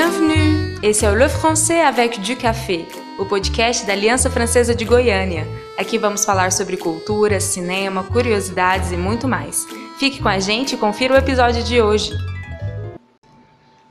[0.00, 0.78] Bienvenue!
[0.80, 2.86] Esse é o Le Français avec du Café,
[3.18, 5.44] o podcast da Aliança Francesa de Goiânia.
[5.76, 9.66] Aqui vamos falar sobre cultura, cinema, curiosidades e muito mais.
[9.98, 12.12] Fique com a gente e confira o episódio de hoje.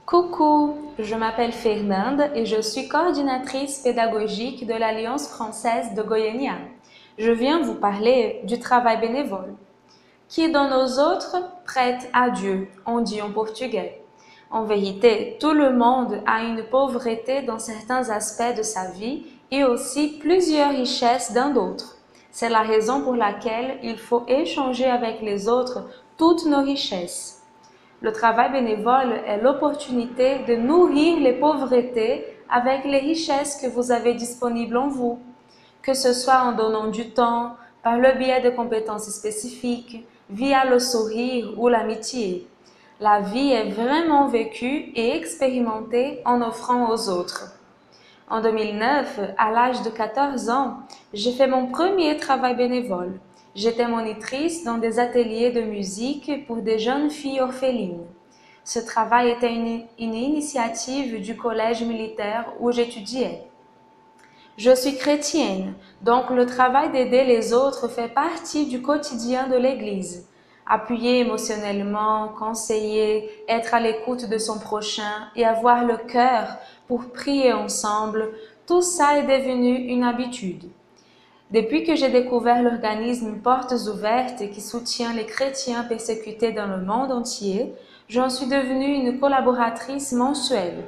[0.05, 6.57] Coucou, je m'appelle Fernanda et je suis coordinatrice pédagogique de l'Alliance française de Goiânia.
[7.17, 9.55] Je viens vous parler du travail bénévole.
[10.29, 11.35] Qui dans nos autres
[11.65, 14.06] prête à Dieu, on dit en portugais.
[14.49, 19.65] En vérité, tout le monde a une pauvreté dans certains aspects de sa vie et
[19.65, 21.97] aussi plusieurs richesses dans d'autres.
[22.31, 25.85] C'est la raison pour laquelle il faut échanger avec les autres
[26.17, 27.41] toutes nos richesses.
[28.01, 34.13] Le travail bénévole est l'opportunité de nourrir les pauvretés avec les richesses que vous avez
[34.13, 35.19] disponibles en vous,
[35.81, 40.79] que ce soit en donnant du temps, par le biais de compétences spécifiques, via le
[40.79, 42.47] sourire ou l'amitié.
[42.99, 47.53] La vie est vraiment vécue et expérimentée en offrant aux autres.
[48.27, 50.79] En 2009, à l'âge de 14 ans,
[51.13, 53.19] j'ai fait mon premier travail bénévole.
[53.53, 58.01] J'étais monitrice dans des ateliers de musique pour des jeunes filles orphelines.
[58.63, 63.43] Ce travail était une, une initiative du collège militaire où j'étudiais.
[64.57, 70.27] Je suis chrétienne, donc le travail d'aider les autres fait partie du quotidien de l'Église.
[70.69, 77.53] Appuyer émotionnellement, conseiller, être à l'écoute de son prochain et avoir le cœur pour prier
[77.53, 78.33] ensemble,
[78.65, 80.65] tout ça est devenu une habitude.
[81.51, 87.13] Depuis que j'ai découvert l'organisme Portes Ouvertes qui soutient les chrétiens persécutés dans le monde
[87.13, 87.73] entier,
[88.09, 90.83] j'en suis devenue une collaboratrice mensuelle.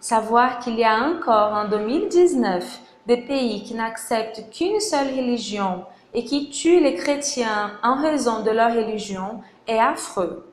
[0.00, 5.84] Savoir qu'il y a encore en 2019 des pays qui n'acceptent qu'une seule religion
[6.14, 10.46] et qui tuent les chrétiens en raison de leur religion est affreux.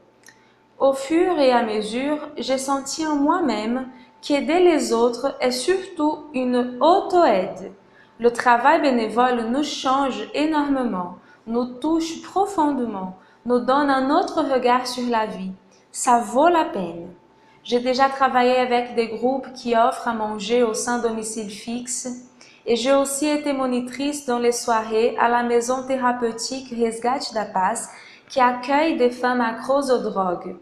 [0.79, 3.87] Au fur et à mesure, j'ai senti en moi-même
[4.21, 7.71] qu'aider les autres est surtout une auto-aide.
[8.19, 15.07] Le travail bénévole nous change énormément, nous touche profondément, nous donne un autre regard sur
[15.09, 15.51] la vie.
[15.91, 17.09] Ça vaut la peine.
[17.63, 22.30] J'ai déjà travaillé avec des groupes qui offrent à manger au sein domicile fixe
[22.65, 27.89] et j'ai aussi été monitrice dans les soirées à la maison thérapeutique Resgate da Paz
[28.29, 30.55] qui accueille des femmes accros aux drogues.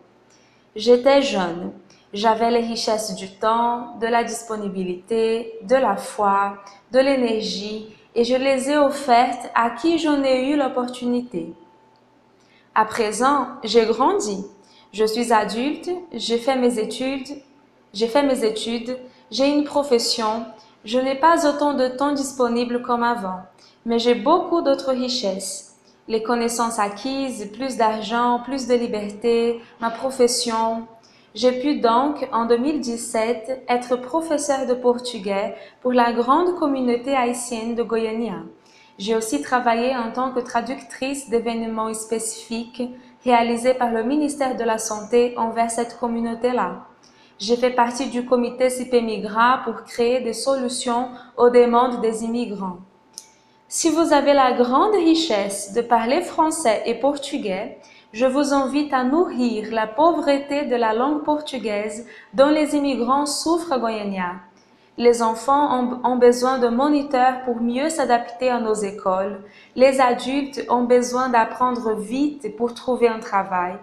[0.75, 1.71] J'étais jeune,
[2.13, 6.57] j'avais les richesses du temps, de la disponibilité, de la foi,
[6.91, 11.53] de l'énergie et je les ai offertes à qui j'en ai eu l'opportunité.
[12.73, 14.45] À présent, j'ai grandi.
[14.91, 17.27] Je suis adulte, j'ai fait mes études,
[17.93, 18.97] j'ai fait mes études,
[19.29, 20.45] j'ai une profession,
[20.85, 23.41] je n'ai pas autant de temps disponible comme avant,
[23.85, 25.75] mais j'ai beaucoup d'autres richesses.
[26.07, 30.87] Les connaissances acquises, plus d'argent, plus de liberté, ma profession.
[31.35, 37.83] J'ai pu donc, en 2017, être professeur de portugais pour la grande communauté haïtienne de
[37.83, 38.37] Goiânia.
[38.97, 42.83] J'ai aussi travaillé en tant que traductrice d'événements spécifiques
[43.23, 46.88] réalisés par le ministère de la Santé envers cette communauté-là.
[47.39, 51.07] J'ai fait partie du comité CIPEMIGRA pour créer des solutions
[51.37, 52.79] aux demandes des immigrants.
[53.69, 57.77] Si vous avez la grande richesse de parler français et portugais,
[58.11, 63.71] je vous invite à nourrir la pauvreté de la langue portugaise dont les immigrants souffrent
[63.71, 64.35] à Goiânia.
[64.97, 69.39] Les enfants ont besoin de moniteurs pour mieux s'adapter à nos écoles.
[69.77, 73.77] Les adultes ont besoin d'apprendre vite pour trouver un travail.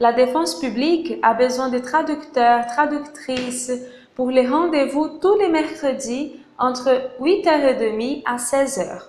[0.00, 3.72] La défense publique a besoin de traducteurs, traductrices
[4.14, 9.02] pour les rendez-vous tous les mercredis entre 8h30 à 16h.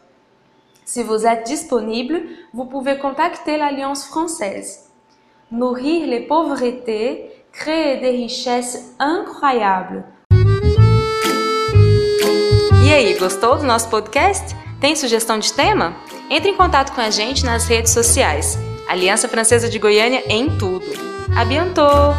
[0.86, 2.22] Si vous êtes disponible,
[2.54, 4.90] vous pouvez contacter l'Alliance française.
[5.52, 10.04] Nourrir les pauvretés, créer des richesses incroyables.
[12.86, 14.56] E aí, gostou do nosso podcast?
[14.82, 15.96] Tem sugestão de tema?
[16.30, 18.58] Entre em contato com a gente nas redes sociais.
[18.88, 20.86] Aliança Francesa de Goiânia em tudo.
[21.36, 22.14] A bientôt!